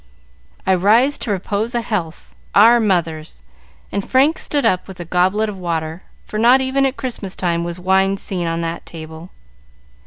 "I 0.65 0.73
rise 0.73 1.19
to 1.19 1.29
propose 1.29 1.75
a 1.75 1.81
health, 1.81 2.33
Our 2.55 2.79
Mothers." 2.79 3.43
And 3.91 4.01
Frank 4.03 4.39
stood 4.39 4.65
up 4.65 4.87
with 4.87 4.99
a 4.99 5.05
goblet 5.05 5.47
of 5.47 5.59
water, 5.59 6.01
for 6.25 6.39
not 6.39 6.59
even 6.59 6.87
at 6.87 6.97
Christmas 6.97 7.35
time 7.35 7.63
was 7.63 7.79
wine 7.79 8.17
seen 8.17 8.47
on 8.47 8.61
that 8.61 8.87
table. 8.87 9.29